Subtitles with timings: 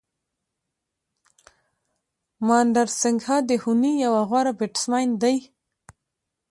[2.47, 5.37] مهندر سنگھ دهوني یو غوره بېټسمېن دئ.